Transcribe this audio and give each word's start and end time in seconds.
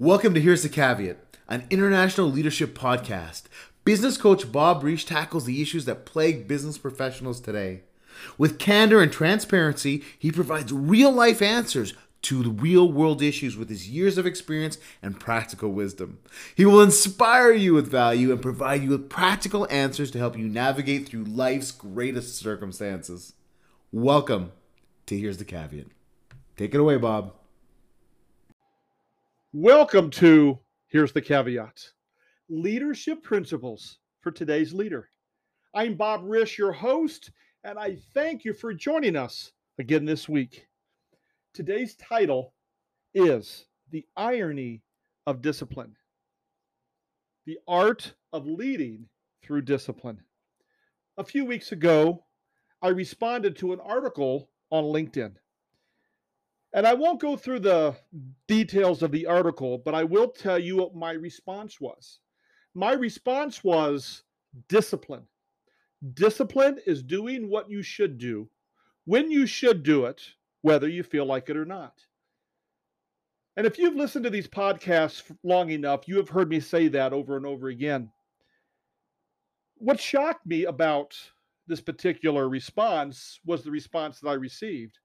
Welcome 0.00 0.32
to 0.34 0.40
Here's 0.40 0.62
the 0.62 0.68
Caveat, 0.68 1.18
an 1.48 1.66
international 1.70 2.30
leadership 2.30 2.78
podcast. 2.78 3.46
Business 3.84 4.16
coach 4.16 4.52
Bob 4.52 4.84
Risch 4.84 5.04
tackles 5.04 5.44
the 5.44 5.60
issues 5.60 5.86
that 5.86 6.06
plague 6.06 6.46
business 6.46 6.78
professionals 6.78 7.40
today. 7.40 7.80
With 8.38 8.60
candor 8.60 9.02
and 9.02 9.10
transparency, 9.10 10.04
he 10.16 10.30
provides 10.30 10.72
real 10.72 11.10
life 11.10 11.42
answers 11.42 11.94
to 12.22 12.44
the 12.44 12.50
real 12.50 12.92
world 12.92 13.22
issues 13.22 13.56
with 13.56 13.68
his 13.68 13.90
years 13.90 14.18
of 14.18 14.24
experience 14.24 14.78
and 15.02 15.18
practical 15.18 15.72
wisdom. 15.72 16.18
He 16.54 16.64
will 16.64 16.80
inspire 16.80 17.50
you 17.50 17.74
with 17.74 17.90
value 17.90 18.30
and 18.30 18.40
provide 18.40 18.84
you 18.84 18.90
with 18.90 19.10
practical 19.10 19.66
answers 19.68 20.12
to 20.12 20.18
help 20.20 20.38
you 20.38 20.46
navigate 20.46 21.08
through 21.08 21.24
life's 21.24 21.72
greatest 21.72 22.36
circumstances. 22.36 23.32
Welcome 23.90 24.52
to 25.06 25.18
Here's 25.18 25.38
the 25.38 25.44
Caveat. 25.44 25.88
Take 26.56 26.72
it 26.72 26.80
away, 26.80 26.98
Bob. 26.98 27.34
Welcome 29.54 30.10
to 30.10 30.58
Here's 30.88 31.12
the 31.12 31.22
Caveat 31.22 31.82
Leadership 32.50 33.22
Principles 33.22 33.98
for 34.20 34.30
Today's 34.30 34.74
Leader. 34.74 35.08
I'm 35.74 35.94
Bob 35.94 36.22
Risch, 36.22 36.58
your 36.58 36.70
host, 36.70 37.30
and 37.64 37.78
I 37.78 37.96
thank 38.12 38.44
you 38.44 38.52
for 38.52 38.74
joining 38.74 39.16
us 39.16 39.52
again 39.78 40.04
this 40.04 40.28
week. 40.28 40.66
Today's 41.54 41.96
title 41.96 42.52
is 43.14 43.64
The 43.90 44.04
Irony 44.18 44.82
of 45.26 45.40
Discipline 45.40 45.96
The 47.46 47.56
Art 47.66 48.12
of 48.34 48.46
Leading 48.46 49.08
Through 49.42 49.62
Discipline. 49.62 50.20
A 51.16 51.24
few 51.24 51.46
weeks 51.46 51.72
ago, 51.72 52.22
I 52.82 52.88
responded 52.88 53.56
to 53.56 53.72
an 53.72 53.80
article 53.80 54.50
on 54.70 54.84
LinkedIn. 54.84 55.32
And 56.74 56.86
I 56.86 56.94
won't 56.94 57.20
go 57.20 57.36
through 57.36 57.60
the 57.60 57.96
details 58.46 59.02
of 59.02 59.10
the 59.10 59.26
article, 59.26 59.78
but 59.78 59.94
I 59.94 60.04
will 60.04 60.28
tell 60.28 60.58
you 60.58 60.76
what 60.76 60.94
my 60.94 61.12
response 61.12 61.80
was. 61.80 62.18
My 62.74 62.92
response 62.92 63.64
was 63.64 64.22
discipline. 64.68 65.26
Discipline 66.14 66.78
is 66.86 67.02
doing 67.02 67.48
what 67.48 67.70
you 67.70 67.82
should 67.82 68.18
do 68.18 68.48
when 69.06 69.30
you 69.30 69.46
should 69.46 69.82
do 69.82 70.04
it, 70.04 70.20
whether 70.60 70.86
you 70.88 71.02
feel 71.02 71.24
like 71.24 71.48
it 71.48 71.56
or 71.56 71.64
not. 71.64 71.94
And 73.56 73.66
if 73.66 73.78
you've 73.78 73.96
listened 73.96 74.24
to 74.24 74.30
these 74.30 74.46
podcasts 74.46 75.22
long 75.42 75.70
enough, 75.70 76.06
you 76.06 76.16
have 76.18 76.28
heard 76.28 76.48
me 76.48 76.60
say 76.60 76.88
that 76.88 77.12
over 77.12 77.36
and 77.36 77.46
over 77.46 77.68
again. 77.68 78.10
What 79.78 79.98
shocked 79.98 80.46
me 80.46 80.64
about 80.64 81.16
this 81.66 81.80
particular 81.80 82.48
response 82.48 83.40
was 83.44 83.64
the 83.64 83.70
response 83.70 84.20
that 84.20 84.28
I 84.28 84.34
received 84.34 84.98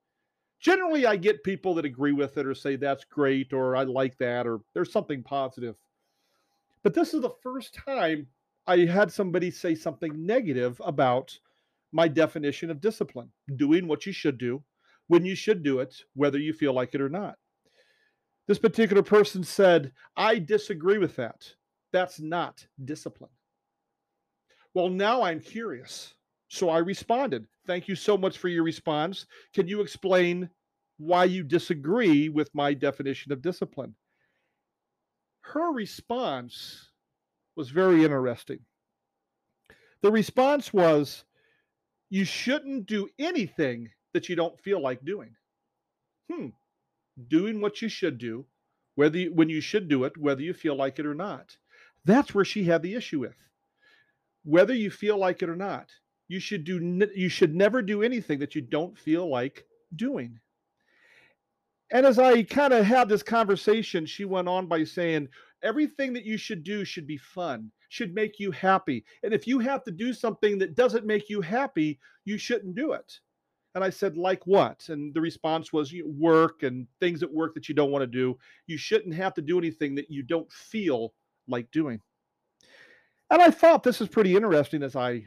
generally 0.64 1.04
I 1.04 1.16
get 1.16 1.44
people 1.44 1.74
that 1.74 1.84
agree 1.84 2.12
with 2.12 2.38
it 2.38 2.46
or 2.46 2.54
say 2.54 2.76
that's 2.76 3.04
great 3.04 3.52
or 3.52 3.76
I 3.76 3.82
like 3.82 4.16
that 4.18 4.46
or 4.46 4.60
there's 4.72 4.90
something 4.90 5.22
positive. 5.22 5.76
But 6.82 6.94
this 6.94 7.12
is 7.12 7.20
the 7.20 7.34
first 7.42 7.74
time 7.74 8.26
I 8.66 8.78
had 8.78 9.12
somebody 9.12 9.50
say 9.50 9.74
something 9.74 10.24
negative 10.24 10.80
about 10.82 11.38
my 11.92 12.08
definition 12.08 12.70
of 12.70 12.80
discipline, 12.80 13.28
doing 13.56 13.86
what 13.86 14.06
you 14.06 14.12
should 14.12 14.38
do 14.38 14.62
when 15.08 15.24
you 15.24 15.34
should 15.34 15.62
do 15.62 15.80
it, 15.80 15.94
whether 16.14 16.38
you 16.38 16.54
feel 16.54 16.72
like 16.72 16.94
it 16.94 17.00
or 17.02 17.10
not. 17.10 17.36
This 18.48 18.58
particular 18.58 19.02
person 19.02 19.44
said, 19.44 19.92
I 20.16 20.38
disagree 20.38 20.98
with 20.98 21.14
that. 21.16 21.46
That's 21.92 22.20
not 22.20 22.66
discipline. 22.84 23.30
Well, 24.72 24.88
now 24.88 25.22
I'm 25.22 25.40
curious. 25.40 26.14
So 26.48 26.68
I 26.68 26.78
responded. 26.78 27.46
Thank 27.66 27.88
you 27.88 27.96
so 27.96 28.16
much 28.16 28.38
for 28.38 28.48
your 28.48 28.62
response. 28.62 29.26
Can 29.54 29.66
you 29.66 29.80
explain 29.80 30.50
why 30.98 31.24
you 31.24 31.42
disagree 31.42 32.28
with 32.28 32.54
my 32.54 32.74
definition 32.74 33.32
of 33.32 33.42
discipline? 33.42 33.94
Her 35.40 35.72
response 35.72 36.90
was 37.56 37.70
very 37.70 38.04
interesting. 38.04 38.60
The 40.02 40.12
response 40.12 40.72
was, 40.72 41.24
You 42.10 42.24
shouldn't 42.24 42.86
do 42.86 43.08
anything 43.18 43.90
that 44.12 44.28
you 44.28 44.36
don't 44.36 44.60
feel 44.60 44.80
like 44.80 45.04
doing. 45.04 45.34
Hmm. 46.30 46.48
Doing 47.28 47.60
what 47.60 47.80
you 47.80 47.88
should 47.88 48.18
do, 48.18 48.44
whether 48.96 49.18
you, 49.18 49.32
when 49.32 49.48
you 49.48 49.60
should 49.60 49.88
do 49.88 50.04
it, 50.04 50.16
whether 50.16 50.42
you 50.42 50.52
feel 50.52 50.76
like 50.76 50.98
it 50.98 51.06
or 51.06 51.14
not. 51.14 51.56
That's 52.04 52.34
where 52.34 52.44
she 52.44 52.64
had 52.64 52.82
the 52.82 52.94
issue 52.94 53.20
with. 53.20 53.36
Whether 54.44 54.74
you 54.74 54.90
feel 54.90 55.16
like 55.16 55.42
it 55.42 55.48
or 55.48 55.56
not 55.56 55.90
you 56.28 56.40
should 56.40 56.64
do 56.64 57.08
you 57.14 57.28
should 57.28 57.54
never 57.54 57.82
do 57.82 58.02
anything 58.02 58.38
that 58.38 58.54
you 58.54 58.62
don't 58.62 58.98
feel 58.98 59.28
like 59.28 59.66
doing. 59.96 60.38
And 61.90 62.06
as 62.06 62.18
i 62.18 62.42
kind 62.42 62.72
of 62.72 62.84
had 62.84 63.08
this 63.08 63.22
conversation 63.22 64.06
she 64.06 64.24
went 64.24 64.48
on 64.48 64.66
by 64.66 64.84
saying 64.84 65.28
everything 65.62 66.12
that 66.14 66.24
you 66.24 66.36
should 66.36 66.64
do 66.64 66.84
should 66.84 67.06
be 67.06 67.18
fun 67.18 67.70
should 67.88 68.14
make 68.14 68.40
you 68.40 68.50
happy. 68.50 69.04
And 69.22 69.32
if 69.32 69.46
you 69.46 69.60
have 69.60 69.84
to 69.84 69.92
do 69.92 70.12
something 70.12 70.58
that 70.58 70.74
doesn't 70.74 71.06
make 71.06 71.28
you 71.28 71.40
happy 71.40 72.00
you 72.24 72.38
shouldn't 72.38 72.74
do 72.74 72.92
it. 72.92 73.20
And 73.74 73.84
i 73.84 73.90
said 73.90 74.16
like 74.16 74.46
what? 74.46 74.88
And 74.88 75.12
the 75.14 75.20
response 75.20 75.72
was 75.72 75.94
work 76.04 76.62
and 76.62 76.86
things 77.00 77.22
at 77.22 77.32
work 77.32 77.54
that 77.54 77.68
you 77.68 77.74
don't 77.74 77.90
want 77.90 78.02
to 78.02 78.06
do. 78.06 78.38
You 78.66 78.78
shouldn't 78.78 79.14
have 79.14 79.34
to 79.34 79.42
do 79.42 79.58
anything 79.58 79.94
that 79.96 80.10
you 80.10 80.22
don't 80.22 80.50
feel 80.50 81.12
like 81.48 81.70
doing. 81.70 82.00
And 83.30 83.42
i 83.42 83.50
thought 83.50 83.82
this 83.82 84.00
is 84.00 84.08
pretty 84.08 84.34
interesting 84.34 84.82
as 84.82 84.96
i 84.96 85.26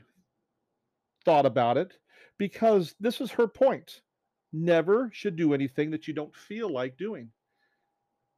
thought 1.28 1.46
about 1.46 1.76
it 1.76 1.92
because 2.38 2.96
this 3.02 3.20
is 3.20 3.32
her 3.32 3.48
point. 3.48 4.02
Never 4.54 5.10
should 5.12 5.36
do 5.36 5.54
anything 5.54 5.92
that 5.92 6.08
you 6.08 6.14
don't 6.14 6.34
feel 6.34 6.72
like 6.72 6.96
doing. 6.96 7.30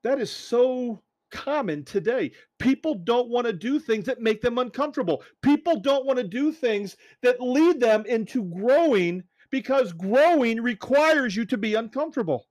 That 0.03 0.19
is 0.19 0.31
so 0.31 1.03
common 1.29 1.85
today. 1.85 2.31
People 2.57 2.95
don't 2.95 3.29
want 3.29 3.45
to 3.45 3.53
do 3.53 3.79
things 3.79 4.05
that 4.05 4.21
make 4.21 4.41
them 4.41 4.57
uncomfortable. 4.57 5.21
People 5.43 5.79
don't 5.79 6.07
want 6.07 6.17
to 6.17 6.27
do 6.27 6.51
things 6.51 6.97
that 7.21 7.39
lead 7.39 7.79
them 7.79 8.07
into 8.07 8.45
growing 8.45 9.21
because 9.51 9.93
growing 9.93 10.59
requires 10.59 11.35
you 11.35 11.45
to 11.45 11.59
be 11.59 11.75
uncomfortable. 11.75 12.47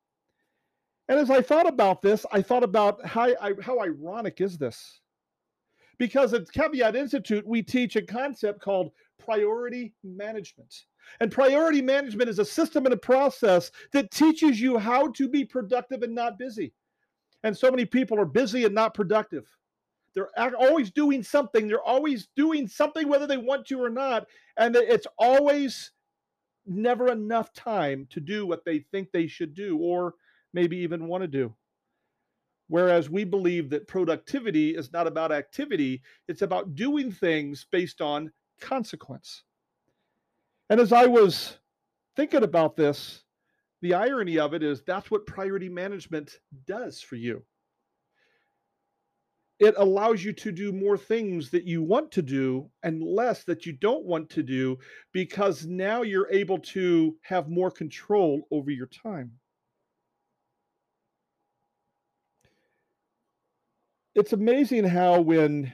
And 1.08 1.18
as 1.18 1.30
I 1.30 1.42
thought 1.42 1.66
about 1.66 2.00
this, 2.00 2.24
I 2.30 2.42
thought 2.42 2.62
about 2.62 3.04
how, 3.04 3.28
how 3.60 3.80
ironic 3.80 4.40
is 4.40 4.56
this? 4.56 5.00
Because 5.98 6.32
at 6.32 6.52
Caveat 6.52 6.94
Institute, 6.94 7.44
we 7.44 7.60
teach 7.60 7.96
a 7.96 8.02
concept 8.02 8.60
called 8.60 8.92
priority 9.18 9.94
management. 10.02 10.74
And 11.20 11.30
priority 11.30 11.82
management 11.82 12.28
is 12.28 12.38
a 12.38 12.44
system 12.44 12.84
and 12.84 12.94
a 12.94 12.98
process 12.98 13.70
that 13.92 14.10
teaches 14.10 14.60
you 14.60 14.78
how 14.78 15.08
to 15.12 15.28
be 15.28 15.44
productive 15.44 16.02
and 16.02 16.14
not 16.14 16.38
busy. 16.38 16.72
And 17.44 17.56
so 17.56 17.70
many 17.70 17.84
people 17.84 18.18
are 18.18 18.26
busy 18.26 18.64
and 18.64 18.74
not 18.74 18.94
productive. 18.94 19.46
They're 20.14 20.30
always 20.56 20.90
doing 20.90 21.22
something. 21.22 21.68
They're 21.68 21.82
always 21.82 22.28
doing 22.34 22.66
something, 22.66 23.08
whether 23.08 23.26
they 23.26 23.36
want 23.36 23.66
to 23.66 23.80
or 23.80 23.90
not. 23.90 24.26
And 24.56 24.74
it's 24.74 25.06
always 25.18 25.92
never 26.66 27.12
enough 27.12 27.52
time 27.52 28.06
to 28.10 28.20
do 28.20 28.46
what 28.46 28.64
they 28.64 28.80
think 28.80 29.12
they 29.12 29.26
should 29.26 29.54
do 29.54 29.78
or 29.78 30.14
maybe 30.52 30.76
even 30.78 31.06
want 31.06 31.22
to 31.22 31.28
do. 31.28 31.54
Whereas 32.66 33.08
we 33.08 33.24
believe 33.24 33.70
that 33.70 33.88
productivity 33.88 34.76
is 34.76 34.92
not 34.92 35.06
about 35.06 35.32
activity, 35.32 36.02
it's 36.26 36.42
about 36.42 36.74
doing 36.74 37.12
things 37.12 37.66
based 37.70 38.00
on 38.00 38.30
consequence. 38.60 39.44
And 40.70 40.80
as 40.80 40.92
I 40.92 41.06
was 41.06 41.58
thinking 42.16 42.42
about 42.42 42.76
this, 42.76 43.24
the 43.80 43.94
irony 43.94 44.38
of 44.38 44.54
it 44.54 44.62
is 44.62 44.82
that's 44.82 45.10
what 45.10 45.26
priority 45.26 45.68
management 45.68 46.38
does 46.66 47.00
for 47.00 47.16
you. 47.16 47.42
It 49.60 49.74
allows 49.76 50.22
you 50.22 50.32
to 50.34 50.52
do 50.52 50.72
more 50.72 50.96
things 50.96 51.50
that 51.50 51.64
you 51.64 51.82
want 51.82 52.12
to 52.12 52.22
do 52.22 52.70
and 52.84 53.02
less 53.02 53.42
that 53.44 53.66
you 53.66 53.72
don't 53.72 54.04
want 54.04 54.30
to 54.30 54.42
do 54.42 54.78
because 55.12 55.66
now 55.66 56.02
you're 56.02 56.30
able 56.30 56.58
to 56.58 57.16
have 57.22 57.48
more 57.48 57.70
control 57.70 58.46
over 58.52 58.70
your 58.70 58.86
time. 58.86 59.32
It's 64.14 64.32
amazing 64.32 64.84
how, 64.84 65.20
when 65.20 65.72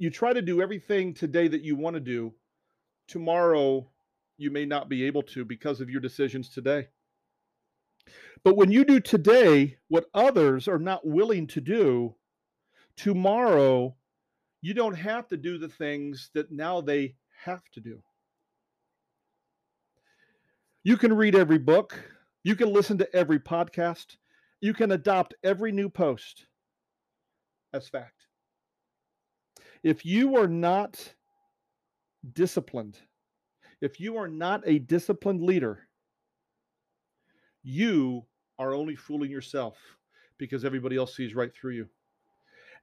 you 0.00 0.08
try 0.08 0.32
to 0.32 0.40
do 0.40 0.62
everything 0.62 1.12
today 1.12 1.46
that 1.46 1.60
you 1.60 1.76
want 1.76 1.92
to 1.92 2.00
do, 2.00 2.32
tomorrow 3.06 3.86
you 4.38 4.50
may 4.50 4.64
not 4.64 4.88
be 4.88 5.04
able 5.04 5.22
to 5.22 5.44
because 5.44 5.82
of 5.82 5.90
your 5.90 6.00
decisions 6.00 6.48
today. 6.48 6.88
But 8.42 8.56
when 8.56 8.72
you 8.72 8.86
do 8.86 8.98
today 8.98 9.76
what 9.88 10.06
others 10.14 10.68
are 10.68 10.78
not 10.78 11.06
willing 11.06 11.46
to 11.48 11.60
do, 11.60 12.14
tomorrow 12.96 13.94
you 14.62 14.72
don't 14.72 14.94
have 14.94 15.28
to 15.28 15.36
do 15.36 15.58
the 15.58 15.68
things 15.68 16.30
that 16.32 16.50
now 16.50 16.80
they 16.80 17.14
have 17.44 17.62
to 17.72 17.80
do. 17.80 18.02
You 20.82 20.96
can 20.96 21.12
read 21.12 21.34
every 21.34 21.58
book, 21.58 22.02
you 22.42 22.56
can 22.56 22.72
listen 22.72 22.96
to 22.98 23.14
every 23.14 23.38
podcast, 23.38 24.16
you 24.62 24.72
can 24.72 24.92
adopt 24.92 25.34
every 25.44 25.72
new 25.72 25.90
post. 25.90 26.46
That's 27.70 27.90
fact 27.90 28.19
if 29.82 30.04
you 30.04 30.36
are 30.36 30.48
not 30.48 31.14
disciplined, 32.32 32.98
if 33.80 33.98
you 33.98 34.16
are 34.16 34.28
not 34.28 34.62
a 34.66 34.78
disciplined 34.80 35.42
leader, 35.42 35.88
you 37.62 38.24
are 38.58 38.74
only 38.74 38.94
fooling 38.94 39.30
yourself 39.30 39.78
because 40.38 40.64
everybody 40.64 40.96
else 40.96 41.16
sees 41.16 41.34
right 41.34 41.54
through 41.54 41.72
you. 41.72 41.88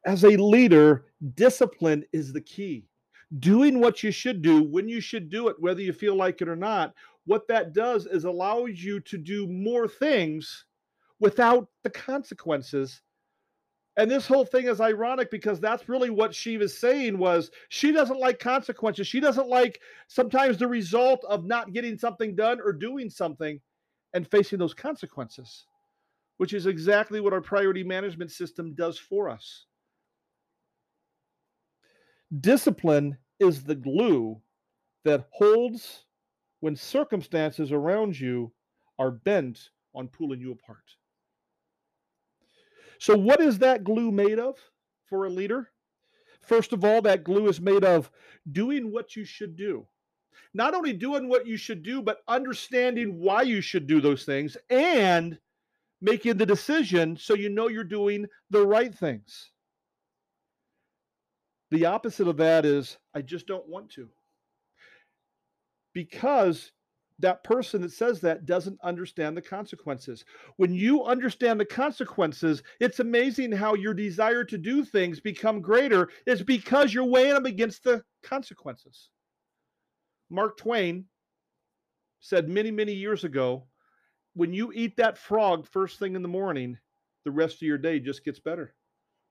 As 0.05 0.23
a 0.23 0.37
leader, 0.37 1.05
discipline 1.35 2.03
is 2.13 2.31
the 2.31 2.41
key. 2.41 2.87
Doing 3.39 3.79
what 3.79 4.03
you 4.03 4.11
should 4.11 4.41
do 4.41 4.63
when 4.63 4.87
you 4.87 5.01
should 5.01 5.29
do 5.29 5.49
it, 5.49 5.55
whether 5.59 5.81
you 5.81 5.91
feel 5.91 6.15
like 6.15 6.41
it 6.41 6.47
or 6.47 6.55
not, 6.55 6.93
what 7.25 7.47
that 7.49 7.73
does 7.73 8.05
is 8.05 8.23
allows 8.23 8.81
you 8.81 9.01
to 9.01 9.17
do 9.17 9.47
more 9.47 9.87
things 9.87 10.65
without 11.19 11.67
the 11.83 11.89
consequences. 11.89 13.01
And 13.97 14.11
this 14.11 14.27
whole 14.27 14.45
thing 14.45 14.67
is 14.67 14.79
ironic 14.79 15.31
because 15.31 15.59
that's 15.59 15.89
really 15.89 16.11
what 16.11 16.33
she 16.33 16.57
was 16.57 16.77
saying 16.77 17.17
was 17.17 17.49
she 17.69 17.91
doesn't 17.91 18.19
like 18.19 18.37
consequences. 18.37 19.07
She 19.07 19.19
doesn't 19.19 19.49
like 19.49 19.81
sometimes 20.07 20.59
the 20.59 20.67
result 20.67 21.23
of 21.27 21.45
not 21.45 21.73
getting 21.73 21.97
something 21.97 22.35
done 22.35 22.59
or 22.63 22.73
doing 22.73 23.09
something 23.09 23.59
and 24.13 24.29
facing 24.29 24.59
those 24.59 24.75
consequences, 24.75 25.65
which 26.37 26.53
is 26.53 26.67
exactly 26.67 27.19
what 27.19 27.33
our 27.33 27.41
priority 27.41 27.83
management 27.83 28.31
system 28.31 28.75
does 28.75 28.99
for 28.99 29.29
us. 29.29 29.65
Discipline 32.39 33.17
is 33.39 33.63
the 33.63 33.75
glue 33.75 34.39
that 35.05 35.27
holds 35.31 36.05
when 36.59 36.75
circumstances 36.75 37.71
around 37.71 38.19
you 38.19 38.51
are 38.99 39.11
bent 39.11 39.69
on 39.95 40.07
pulling 40.07 40.39
you 40.39 40.51
apart. 40.51 40.96
So, 42.99 43.17
what 43.17 43.41
is 43.41 43.59
that 43.59 43.83
glue 43.83 44.11
made 44.11 44.39
of 44.39 44.57
for 45.05 45.25
a 45.25 45.29
leader? 45.29 45.69
First 46.41 46.73
of 46.73 46.83
all, 46.83 47.01
that 47.01 47.23
glue 47.23 47.47
is 47.47 47.59
made 47.59 47.83
of 47.83 48.09
doing 48.51 48.91
what 48.91 49.15
you 49.15 49.25
should 49.25 49.55
do. 49.55 49.85
Not 50.53 50.73
only 50.73 50.93
doing 50.93 51.27
what 51.27 51.45
you 51.45 51.57
should 51.57 51.83
do, 51.83 52.01
but 52.01 52.19
understanding 52.27 53.19
why 53.19 53.41
you 53.41 53.61
should 53.61 53.85
do 53.85 53.99
those 53.99 54.23
things 54.23 54.55
and 54.69 55.37
making 56.01 56.37
the 56.37 56.45
decision 56.45 57.17
so 57.17 57.33
you 57.33 57.49
know 57.49 57.67
you're 57.67 57.83
doing 57.83 58.25
the 58.49 58.65
right 58.65 58.93
things. 58.93 59.51
The 61.69 61.85
opposite 61.85 62.27
of 62.27 62.37
that 62.37 62.65
is, 62.65 62.97
I 63.13 63.21
just 63.21 63.45
don't 63.45 63.67
want 63.67 63.89
to. 63.91 64.09
Because 65.93 66.71
that 67.19 67.43
person 67.43 67.81
that 67.81 67.91
says 67.91 68.21
that 68.21 68.45
doesn't 68.45 68.77
understand 68.83 69.35
the 69.35 69.41
consequences. 69.41 70.23
When 70.57 70.73
you 70.73 71.03
understand 71.03 71.59
the 71.59 71.65
consequences, 71.65 72.61
it's 72.79 72.99
amazing 72.99 73.51
how 73.51 73.73
your 73.73 73.93
desire 73.93 74.43
to 74.43 74.57
do 74.57 74.85
things 74.85 75.19
become 75.19 75.61
greater 75.61 76.09
is 76.25 76.43
because 76.43 76.93
you're 76.93 77.05
weighing 77.05 77.33
them 77.33 77.45
against 77.45 77.83
the 77.83 78.03
consequences. 78.23 79.09
Mark 80.29 80.57
Twain 80.57 81.05
said 82.19 82.49
many, 82.49 82.69
many 82.69 82.93
years 82.93 83.23
ago, 83.23 83.65
when 84.33 84.53
you 84.53 84.71
eat 84.73 84.95
that 84.97 85.17
frog 85.17 85.67
first 85.67 85.97
thing 85.97 86.15
in 86.15 86.21
the 86.21 86.27
morning, 86.27 86.77
the 87.25 87.31
rest 87.31 87.55
of 87.55 87.61
your 87.63 87.77
day 87.77 87.99
just 87.99 88.23
gets 88.23 88.39
better. 88.39 88.75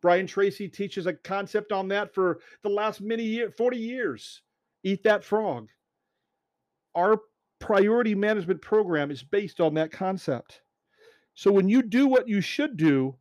Brian 0.03 0.27
Tracy 0.27 0.69
teaches 0.69 1.07
a 1.07 1.15
concept 1.15 1.73
on 1.73 1.89
that 1.89 2.13
for 2.13 2.41
the 2.63 2.69
last 2.69 3.01
many 3.01 3.23
years, 3.23 3.55
40 3.57 3.79
years. 3.79 4.43
Eat 4.83 5.03
that 5.05 5.25
frog. 5.25 5.69
Our 6.95 7.21
priority 7.59 8.15
management 8.15 8.61
program 8.61 9.11
is 9.11 9.23
based 9.23 9.61
on 9.61 9.75
that 9.75 9.91
concept. 9.91 10.63
So 11.35 11.53
when 11.53 11.69
you 11.69 11.83
do 11.83 12.07
what 12.07 12.29
you 12.29 12.41
should 12.41 12.77
do, 12.77 13.17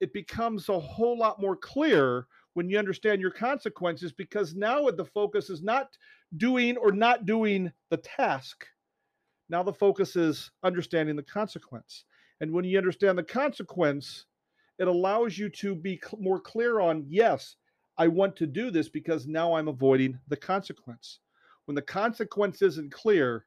it 0.00 0.12
becomes 0.12 0.68
a 0.68 0.78
whole 0.78 1.18
lot 1.18 1.40
more 1.40 1.56
clear 1.56 2.26
when 2.54 2.68
you 2.68 2.78
understand 2.78 3.20
your 3.20 3.30
consequences 3.30 4.12
because 4.12 4.54
now 4.54 4.88
the 4.90 5.04
focus 5.04 5.50
is 5.50 5.62
not 5.62 5.96
doing 6.36 6.76
or 6.76 6.92
not 6.92 7.26
doing 7.26 7.70
the 7.90 7.96
task. 7.98 8.66
Now 9.48 9.62
the 9.62 9.72
focus 9.72 10.16
is 10.16 10.50
understanding 10.62 11.16
the 11.16 11.22
consequence. 11.22 12.04
And 12.40 12.52
when 12.52 12.64
you 12.64 12.76
understand 12.78 13.16
the 13.16 13.22
consequence, 13.22 14.26
it 14.78 14.88
allows 14.88 15.38
you 15.38 15.48
to 15.50 15.74
be 15.74 16.00
cl- 16.02 16.20
more 16.20 16.40
clear 16.40 16.80
on 16.80 17.04
yes, 17.08 17.56
I 17.98 18.08
want 18.08 18.36
to 18.36 18.46
do 18.46 18.70
this 18.70 18.88
because 18.88 19.26
now 19.26 19.54
I'm 19.54 19.68
avoiding 19.68 20.18
the 20.28 20.36
consequence. 20.36 21.20
When 21.64 21.74
the 21.74 21.82
consequence 21.82 22.60
isn't 22.60 22.92
clear, 22.92 23.46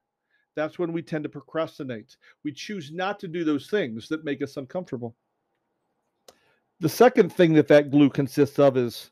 that's 0.59 0.77
when 0.77 0.91
we 0.91 1.01
tend 1.01 1.23
to 1.23 1.29
procrastinate. 1.29 2.17
We 2.44 2.51
choose 2.51 2.91
not 2.91 3.19
to 3.19 3.27
do 3.27 3.44
those 3.44 3.67
things 3.67 4.09
that 4.09 4.25
make 4.25 4.41
us 4.41 4.57
uncomfortable. 4.57 5.15
The 6.81 6.89
second 6.89 7.31
thing 7.33 7.53
that 7.53 7.67
that 7.69 7.91
glue 7.91 8.09
consists 8.09 8.59
of 8.59 8.77
is 8.77 9.11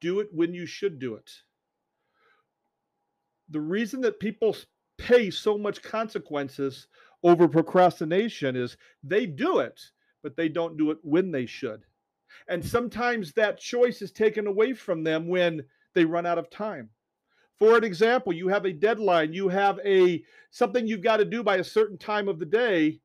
do 0.00 0.20
it 0.20 0.28
when 0.32 0.52
you 0.52 0.66
should 0.66 0.98
do 0.98 1.14
it. 1.14 1.30
The 3.50 3.60
reason 3.60 4.00
that 4.02 4.20
people 4.20 4.56
pay 4.98 5.30
so 5.30 5.58
much 5.58 5.82
consequences 5.82 6.86
over 7.22 7.48
procrastination 7.48 8.56
is 8.56 8.76
they 9.02 9.26
do 9.26 9.58
it, 9.58 9.80
but 10.22 10.36
they 10.36 10.48
don't 10.48 10.76
do 10.76 10.90
it 10.90 10.98
when 11.02 11.30
they 11.30 11.46
should. 11.46 11.84
And 12.48 12.64
sometimes 12.64 13.32
that 13.32 13.58
choice 13.58 14.02
is 14.02 14.12
taken 14.12 14.46
away 14.46 14.72
from 14.72 15.04
them 15.04 15.28
when 15.28 15.62
they 15.94 16.04
run 16.04 16.26
out 16.26 16.38
of 16.38 16.50
time. 16.50 16.90
For 17.58 17.76
an 17.76 17.84
example, 17.84 18.32
you 18.32 18.48
have 18.48 18.64
a 18.64 18.72
deadline, 18.72 19.32
you 19.32 19.48
have 19.48 19.78
a 19.84 20.24
something 20.50 20.86
you've 20.86 21.02
got 21.02 21.18
to 21.18 21.24
do 21.24 21.42
by 21.42 21.56
a 21.56 21.64
certain 21.64 21.98
time 21.98 22.28
of 22.28 22.38
the 22.38 22.46
day, 22.46 23.00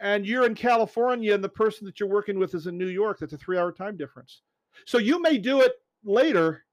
and 0.00 0.26
you're 0.26 0.46
in 0.46 0.54
California 0.54 1.34
and 1.34 1.44
the 1.44 1.48
person 1.48 1.84
that 1.86 2.00
you're 2.00 2.08
working 2.08 2.38
with 2.38 2.54
is 2.54 2.66
in 2.66 2.76
New 2.78 2.88
York. 2.88 3.18
That's 3.18 3.32
a 3.32 3.38
3-hour 3.38 3.72
time 3.72 3.96
difference. 3.96 4.42
So 4.86 4.98
you 4.98 5.20
may 5.20 5.38
do 5.38 5.60
it 5.60 5.72
later, 6.04 6.64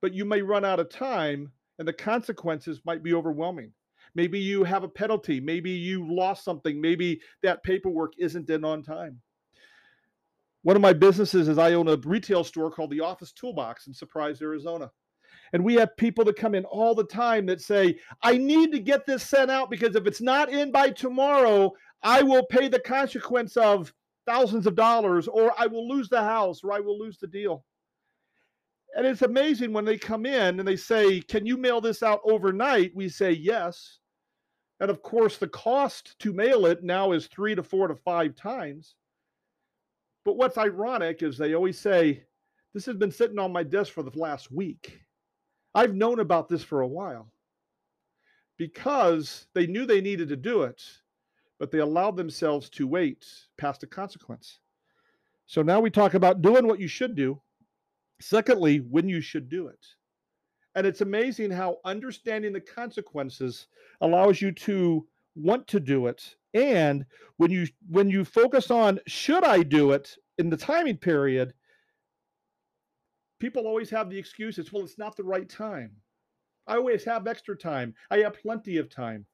but 0.00 0.14
you 0.14 0.24
may 0.24 0.42
run 0.42 0.64
out 0.64 0.80
of 0.80 0.90
time 0.90 1.50
and 1.78 1.88
the 1.88 1.92
consequences 1.92 2.80
might 2.84 3.02
be 3.02 3.14
overwhelming. 3.14 3.72
Maybe 4.14 4.38
you 4.38 4.64
have 4.64 4.84
a 4.84 4.88
penalty, 4.88 5.40
maybe 5.40 5.70
you 5.70 6.12
lost 6.12 6.44
something, 6.44 6.80
maybe 6.80 7.20
that 7.42 7.62
paperwork 7.62 8.12
isn't 8.18 8.50
in 8.50 8.64
on 8.64 8.82
time. 8.82 9.20
One 10.62 10.76
of 10.76 10.82
my 10.82 10.92
businesses 10.92 11.48
is 11.48 11.58
I 11.58 11.74
own 11.74 11.88
a 11.88 11.96
retail 11.96 12.42
store 12.42 12.70
called 12.70 12.90
the 12.90 13.00
Office 13.00 13.32
Toolbox 13.32 13.86
in 13.86 13.94
Surprise, 13.94 14.42
Arizona. 14.42 14.90
And 15.52 15.64
we 15.64 15.74
have 15.74 15.96
people 15.96 16.24
that 16.24 16.36
come 16.36 16.54
in 16.54 16.64
all 16.64 16.94
the 16.94 17.04
time 17.04 17.46
that 17.46 17.60
say, 17.60 17.98
I 18.22 18.36
need 18.36 18.72
to 18.72 18.78
get 18.78 19.06
this 19.06 19.22
sent 19.22 19.50
out 19.50 19.70
because 19.70 19.96
if 19.96 20.06
it's 20.06 20.20
not 20.20 20.50
in 20.50 20.70
by 20.70 20.90
tomorrow, 20.90 21.72
I 22.02 22.22
will 22.22 22.44
pay 22.46 22.68
the 22.68 22.80
consequence 22.80 23.56
of 23.56 23.92
thousands 24.26 24.66
of 24.66 24.74
dollars, 24.74 25.26
or 25.26 25.52
I 25.58 25.66
will 25.66 25.88
lose 25.88 26.08
the 26.08 26.22
house, 26.22 26.62
or 26.62 26.72
I 26.72 26.80
will 26.80 26.98
lose 26.98 27.18
the 27.18 27.26
deal. 27.26 27.64
And 28.94 29.06
it's 29.06 29.22
amazing 29.22 29.72
when 29.72 29.84
they 29.84 29.96
come 29.96 30.26
in 30.26 30.58
and 30.58 30.68
they 30.68 30.76
say, 30.76 31.20
Can 31.20 31.46
you 31.46 31.56
mail 31.56 31.80
this 31.80 32.02
out 32.02 32.20
overnight? 32.24 32.92
We 32.94 33.08
say 33.08 33.32
yes. 33.32 33.98
And 34.80 34.90
of 34.90 35.02
course, 35.02 35.38
the 35.38 35.48
cost 35.48 36.18
to 36.20 36.32
mail 36.32 36.66
it 36.66 36.84
now 36.84 37.12
is 37.12 37.26
three 37.26 37.54
to 37.54 37.62
four 37.62 37.88
to 37.88 37.96
five 37.96 38.34
times. 38.36 38.94
But 40.24 40.36
what's 40.36 40.58
ironic 40.58 41.22
is 41.22 41.36
they 41.36 41.54
always 41.54 41.78
say, 41.78 42.24
This 42.74 42.86
has 42.86 42.96
been 42.96 43.10
sitting 43.10 43.38
on 43.38 43.52
my 43.52 43.62
desk 43.62 43.92
for 43.92 44.02
the 44.02 44.16
last 44.18 44.50
week. 44.50 45.00
I've 45.78 45.94
known 45.94 46.18
about 46.18 46.48
this 46.48 46.64
for 46.64 46.80
a 46.80 46.88
while 46.88 47.30
because 48.56 49.46
they 49.54 49.68
knew 49.68 49.86
they 49.86 50.00
needed 50.00 50.28
to 50.30 50.36
do 50.36 50.62
it, 50.62 50.82
but 51.60 51.70
they 51.70 51.78
allowed 51.78 52.16
themselves 52.16 52.68
to 52.70 52.88
wait 52.88 53.24
past 53.58 53.82
the 53.82 53.86
consequence. 53.86 54.58
So 55.46 55.62
now 55.62 55.78
we 55.78 55.88
talk 55.88 56.14
about 56.14 56.42
doing 56.42 56.66
what 56.66 56.80
you 56.80 56.88
should 56.88 57.14
do. 57.14 57.40
Secondly, 58.20 58.78
when 58.78 59.08
you 59.08 59.20
should 59.20 59.48
do 59.48 59.68
it. 59.68 59.86
And 60.74 60.84
it's 60.84 61.00
amazing 61.00 61.52
how 61.52 61.76
understanding 61.84 62.54
the 62.54 62.60
consequences 62.60 63.68
allows 64.00 64.42
you 64.42 64.50
to 64.50 65.06
want 65.36 65.68
to 65.68 65.78
do 65.78 66.08
it. 66.08 66.34
And 66.54 67.06
when 67.36 67.52
you 67.52 67.68
when 67.88 68.10
you 68.10 68.24
focus 68.24 68.72
on 68.72 68.98
should 69.06 69.44
I 69.44 69.62
do 69.62 69.92
it 69.92 70.16
in 70.38 70.50
the 70.50 70.56
timing 70.56 70.96
period, 70.96 71.54
people 73.38 73.66
always 73.66 73.90
have 73.90 74.10
the 74.10 74.18
excuses 74.18 74.72
well 74.72 74.84
it's 74.84 74.98
not 74.98 75.16
the 75.16 75.24
right 75.24 75.48
time. 75.48 75.92
I 76.66 76.76
always 76.76 77.04
have 77.04 77.26
extra 77.26 77.56
time. 77.56 77.94
I 78.10 78.18
have 78.18 78.34
plenty 78.34 78.76
of 78.76 78.90
time. 78.90 79.24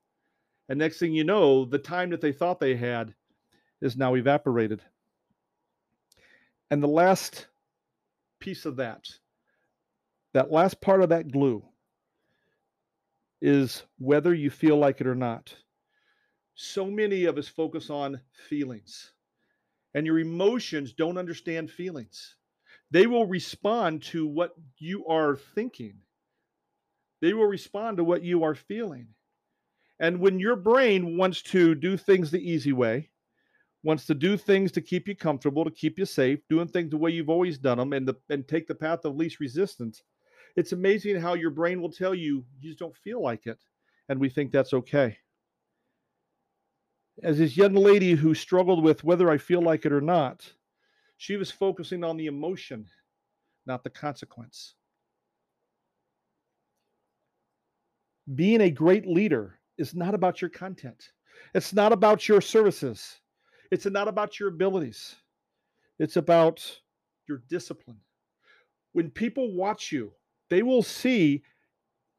And 0.68 0.78
next 0.78 0.98
thing 0.98 1.12
you 1.12 1.24
know 1.24 1.64
the 1.64 1.78
time 1.78 2.10
that 2.10 2.20
they 2.20 2.32
thought 2.32 2.60
they 2.60 2.76
had 2.76 3.14
is 3.80 3.96
now 3.96 4.14
evaporated. 4.14 4.82
And 6.70 6.82
the 6.82 6.88
last 6.88 7.46
piece 8.40 8.64
of 8.66 8.76
that 8.76 9.08
that 10.32 10.50
last 10.50 10.80
part 10.80 11.00
of 11.02 11.08
that 11.10 11.30
glue 11.30 11.62
is 13.40 13.84
whether 13.98 14.34
you 14.34 14.50
feel 14.50 14.76
like 14.76 15.00
it 15.00 15.06
or 15.06 15.14
not. 15.14 15.54
So 16.56 16.86
many 16.86 17.24
of 17.24 17.38
us 17.38 17.46
focus 17.46 17.88
on 17.88 18.20
feelings. 18.48 19.12
And 19.94 20.04
your 20.06 20.18
emotions 20.18 20.92
don't 20.92 21.18
understand 21.18 21.70
feelings 21.70 22.36
they 22.90 23.06
will 23.06 23.26
respond 23.26 24.02
to 24.04 24.26
what 24.26 24.52
you 24.78 25.06
are 25.06 25.36
thinking. 25.36 25.94
They 27.20 27.32
will 27.32 27.46
respond 27.46 27.96
to 27.96 28.04
what 28.04 28.22
you 28.22 28.44
are 28.44 28.54
feeling. 28.54 29.08
And 30.00 30.20
when 30.20 30.38
your 30.38 30.56
brain 30.56 31.16
wants 31.16 31.42
to 31.42 31.74
do 31.74 31.96
things 31.96 32.30
the 32.30 32.50
easy 32.50 32.72
way, 32.72 33.10
wants 33.82 34.06
to 34.06 34.14
do 34.14 34.36
things 34.36 34.72
to 34.72 34.80
keep 34.80 35.08
you 35.08 35.16
comfortable, 35.16 35.64
to 35.64 35.70
keep 35.70 35.98
you 35.98 36.06
safe, 36.06 36.40
doing 36.48 36.68
things 36.68 36.90
the 36.90 36.96
way 36.96 37.10
you've 37.10 37.30
always 37.30 37.58
done 37.58 37.78
them, 37.78 37.92
and 37.92 38.08
the, 38.08 38.14
and 38.30 38.46
take 38.48 38.66
the 38.66 38.74
path 38.74 39.04
of 39.04 39.16
least 39.16 39.40
resistance, 39.40 40.02
it's 40.56 40.72
amazing 40.72 41.20
how 41.20 41.34
your 41.34 41.50
brain 41.50 41.80
will 41.80 41.92
tell 41.92 42.14
you 42.14 42.44
you 42.60 42.70
just 42.70 42.78
don't 42.78 42.96
feel 42.96 43.22
like 43.22 43.46
it, 43.46 43.58
and 44.08 44.18
we 44.18 44.28
think 44.28 44.52
that's 44.52 44.72
okay. 44.72 45.16
as 47.22 47.38
this 47.38 47.56
young 47.56 47.74
lady 47.74 48.12
who 48.12 48.34
struggled 48.34 48.82
with 48.82 49.04
whether 49.04 49.30
I 49.30 49.38
feel 49.38 49.62
like 49.62 49.86
it 49.86 49.92
or 49.92 50.00
not, 50.00 50.52
she 51.24 51.38
was 51.38 51.50
focusing 51.50 52.04
on 52.04 52.18
the 52.18 52.26
emotion, 52.26 52.86
not 53.64 53.82
the 53.82 53.88
consequence. 53.88 54.74
Being 58.34 58.60
a 58.60 58.70
great 58.70 59.06
leader 59.06 59.58
is 59.78 59.94
not 59.94 60.12
about 60.12 60.42
your 60.42 60.50
content. 60.50 61.12
It's 61.54 61.72
not 61.72 61.94
about 61.94 62.28
your 62.28 62.42
services. 62.42 63.20
It's 63.70 63.86
not 63.86 64.06
about 64.06 64.38
your 64.38 64.50
abilities. 64.50 65.16
It's 65.98 66.16
about 66.16 66.62
your 67.26 67.42
discipline. 67.48 68.00
When 68.92 69.08
people 69.08 69.56
watch 69.56 69.92
you, 69.92 70.12
they 70.50 70.62
will 70.62 70.82
see 70.82 71.42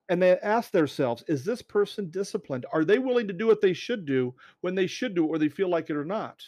and 0.10 0.20
they 0.20 0.40
ask 0.40 0.72
themselves, 0.72 1.24
is 1.28 1.46
this 1.46 1.62
person 1.62 2.10
disciplined? 2.10 2.66
Are 2.74 2.84
they 2.84 2.98
willing 2.98 3.28
to 3.28 3.34
do 3.34 3.46
what 3.46 3.62
they 3.62 3.74
should 3.74 4.08
do 4.08 4.34
when 4.62 4.74
they 4.74 4.88
should 4.88 5.14
do 5.14 5.26
it 5.26 5.28
or 5.28 5.38
they 5.38 5.50
feel 5.50 5.70
like 5.70 5.92
it 5.92 5.96
or 5.96 6.06
not? 6.06 6.42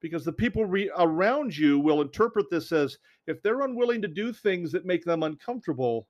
Because 0.00 0.24
the 0.24 0.32
people 0.32 0.64
re- 0.64 0.90
around 0.96 1.56
you 1.56 1.78
will 1.78 2.00
interpret 2.00 2.50
this 2.50 2.72
as 2.72 2.98
if 3.26 3.42
they're 3.42 3.62
unwilling 3.62 4.02
to 4.02 4.08
do 4.08 4.32
things 4.32 4.72
that 4.72 4.86
make 4.86 5.04
them 5.04 5.22
uncomfortable, 5.22 6.08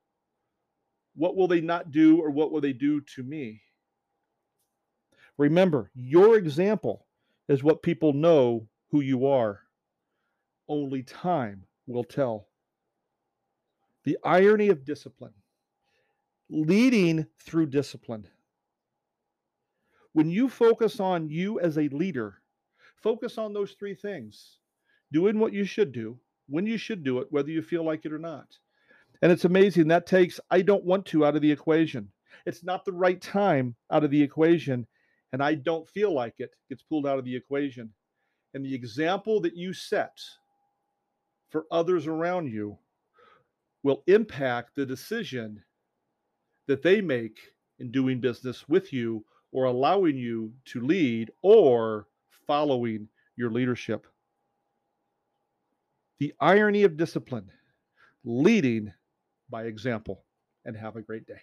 what 1.16 1.37
will 1.37 1.49
they 1.49 1.61
not 1.61 1.90
do 1.90 2.20
or 2.20 2.30
what 2.30 2.52
will 2.52 2.61
they 2.61 2.73
do 2.73 3.00
to 3.00 3.23
me? 3.23 3.62
Remember, 5.38 5.90
your 5.94 6.37
example 6.37 7.06
is 7.49 7.64
what 7.64 7.82
people 7.82 8.12
know 8.12 8.68
who 8.90 9.00
you 9.00 9.26
are. 9.26 9.61
Only 10.68 11.02
time 11.02 11.64
will 11.87 12.04
tell. 12.04 12.47
The 14.04 14.18
irony 14.23 14.68
of 14.68 14.85
discipline, 14.85 15.35
leading 16.49 17.26
through 17.40 17.66
discipline. 17.66 18.28
When 20.12 20.30
you 20.30 20.49
focus 20.49 21.00
on 21.00 21.28
you 21.28 21.59
as 21.61 21.76
a 21.76 21.88
leader, 21.88 22.39
focus 23.02 23.38
on 23.38 23.52
those 23.52 23.73
three 23.73 23.95
things 23.95 24.59
doing 25.12 25.38
what 25.38 25.52
you 25.52 25.64
should 25.64 25.92
do, 25.92 26.19
when 26.49 26.66
you 26.66 26.76
should 26.76 27.04
do 27.04 27.19
it, 27.19 27.28
whether 27.30 27.50
you 27.50 27.62
feel 27.62 27.85
like 27.85 28.04
it 28.04 28.12
or 28.12 28.19
not. 28.19 28.47
And 29.23 29.30
it's 29.30 29.45
amazing 29.45 29.88
that 29.88 30.07
takes 30.07 30.40
I 30.50 30.62
don't 30.62 30.85
want 30.85 31.07
to 31.07 31.25
out 31.25 31.37
of 31.37 31.42
the 31.42 31.52
equation. 31.52 32.11
It's 32.47 32.64
not 32.64 32.85
the 32.85 32.92
right 32.92 33.21
time 33.21 33.76
out 33.90 34.04
of 34.04 34.11
the 34.11 34.23
equation 34.23 34.87
and 35.33 35.42
I 35.42 35.54
don't 35.54 35.88
feel 35.88 36.12
like 36.12 36.35
it 36.38 36.50
gets 36.69 36.83
pulled 36.83 37.07
out 37.07 37.19
of 37.19 37.25
the 37.25 37.37
equation. 37.37 37.92
And 38.54 38.64
the 38.64 38.75
example 38.75 39.40
that 39.42 39.57
you 39.57 39.73
set 39.73 40.19
for 41.50 41.66
others 41.71 42.07
around 42.07 42.49
you 42.49 42.78
will 43.83 44.02
impact 44.07 44.75
the 44.75 44.87
decision 44.87 45.62
that 46.66 46.83
they 46.83 47.00
make 47.00 47.38
in 47.78 47.90
doing 47.90 48.21
business 48.21 48.69
with 48.69 48.92
you 48.92 49.25
or 49.52 49.64
allowing 49.64 50.16
you 50.16 50.52
to 50.66 50.80
lead 50.80 51.30
or 51.42 52.07
following 52.50 53.07
your 53.37 53.49
leadership. 53.49 54.09
The 56.19 56.35
irony 56.40 56.83
of 56.83 56.97
discipline, 56.97 57.52
leading 58.25 58.92
by 59.49 59.66
example, 59.66 60.25
and 60.64 60.76
have 60.76 60.97
a 60.97 61.00
great 61.00 61.28
day. 61.28 61.42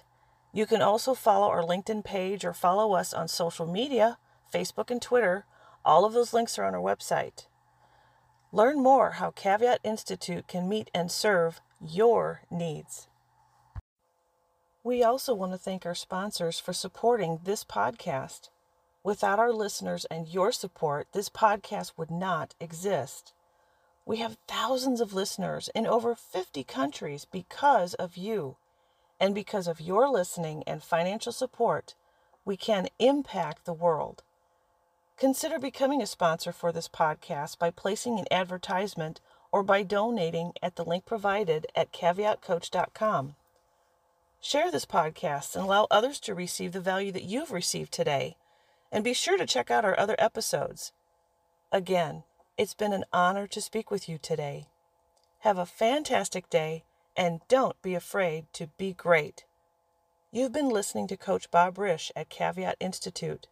You 0.51 0.65
can 0.65 0.81
also 0.81 1.13
follow 1.13 1.47
our 1.47 1.61
LinkedIn 1.61 2.03
page 2.03 2.43
or 2.43 2.51
follow 2.51 2.95
us 2.95 3.13
on 3.13 3.29
social 3.29 3.65
media, 3.65 4.17
Facebook 4.53 4.91
and 4.91 5.01
Twitter. 5.01 5.45
All 5.85 6.03
of 6.03 6.11
those 6.11 6.33
links 6.33 6.59
are 6.59 6.65
on 6.65 6.75
our 6.75 6.81
website. 6.81 7.45
Learn 8.51 8.83
more 8.83 9.11
how 9.11 9.31
Caveat 9.31 9.79
Institute 9.85 10.49
can 10.49 10.67
meet 10.67 10.91
and 10.93 11.09
serve 11.09 11.61
your 11.79 12.41
needs. 12.51 13.07
We 14.83 15.01
also 15.01 15.33
want 15.33 15.53
to 15.53 15.57
thank 15.57 15.85
our 15.85 15.95
sponsors 15.95 16.59
for 16.59 16.73
supporting 16.73 17.39
this 17.45 17.63
podcast. 17.63 18.49
Without 19.01 19.39
our 19.39 19.53
listeners 19.53 20.03
and 20.11 20.27
your 20.27 20.51
support, 20.51 21.07
this 21.13 21.29
podcast 21.29 21.93
would 21.95 22.11
not 22.11 22.53
exist. 22.59 23.31
We 24.05 24.17
have 24.17 24.37
thousands 24.47 25.01
of 25.01 25.13
listeners 25.13 25.69
in 25.73 25.87
over 25.87 26.13
50 26.13 26.63
countries 26.63 27.25
because 27.25 27.95
of 27.95 28.17
you. 28.17 28.57
And 29.19 29.33
because 29.33 29.67
of 29.67 29.81
your 29.81 30.09
listening 30.09 30.63
and 30.67 30.83
financial 30.83 31.31
support, 31.31 31.95
we 32.43 32.55
can 32.55 32.87
impact 32.99 33.65
the 33.65 33.73
world. 33.73 34.21
Consider 35.17 35.57
becoming 35.57 36.01
a 36.01 36.05
sponsor 36.07 36.51
for 36.51 36.71
this 36.71 36.87
podcast 36.87 37.57
by 37.57 37.71
placing 37.71 38.19
an 38.19 38.25
advertisement 38.29 39.21
or 39.51 39.63
by 39.63 39.81
donating 39.81 40.51
at 40.61 40.75
the 40.75 40.83
link 40.83 41.05
provided 41.05 41.65
at 41.75 41.93
caveatcoach.com. 41.93 43.35
Share 44.41 44.69
this 44.69 44.85
podcast 44.85 45.55
and 45.55 45.63
allow 45.63 45.87
others 45.89 46.19
to 46.19 46.35
receive 46.35 46.73
the 46.73 46.81
value 46.81 47.11
that 47.13 47.23
you've 47.23 47.51
received 47.51 47.91
today. 47.91 48.35
And 48.91 49.03
be 49.03 49.13
sure 49.13 49.37
to 49.37 49.47
check 49.47 49.71
out 49.71 49.85
our 49.85 49.97
other 49.97 50.15
episodes. 50.19 50.91
Again, 51.71 52.23
it's 52.57 52.73
been 52.73 52.93
an 52.93 53.05
honor 53.11 53.47
to 53.47 53.61
speak 53.61 53.91
with 53.91 54.07
you 54.07 54.17
today. 54.17 54.67
Have 55.39 55.57
a 55.57 55.65
fantastic 55.65 56.49
day 56.49 56.83
and 57.15 57.41
don't 57.47 57.81
be 57.81 57.95
afraid 57.95 58.45
to 58.53 58.67
be 58.77 58.93
great. 58.93 59.45
You've 60.31 60.53
been 60.53 60.69
listening 60.69 61.07
to 61.07 61.17
Coach 61.17 61.51
Bob 61.51 61.75
Risch 61.75 62.11
at 62.15 62.29
Caveat 62.29 62.77
Institute. 62.79 63.47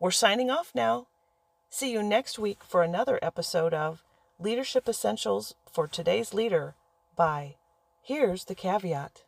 We're 0.00 0.10
signing 0.10 0.50
off 0.50 0.72
now. 0.74 1.06
See 1.68 1.92
you 1.92 2.02
next 2.02 2.38
week 2.38 2.64
for 2.64 2.82
another 2.82 3.18
episode 3.22 3.74
of 3.74 4.02
Leadership 4.38 4.88
Essentials 4.88 5.54
for 5.70 5.86
Today's 5.86 6.32
Leader 6.32 6.74
by 7.16 7.56
Here's 8.02 8.44
the 8.44 8.54
Caveat. 8.54 9.22